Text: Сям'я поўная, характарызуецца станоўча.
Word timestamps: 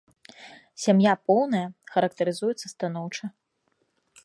Сям'я 0.83 1.13
поўная, 1.27 1.61
характарызуецца 1.97 2.67
станоўча. 2.75 3.25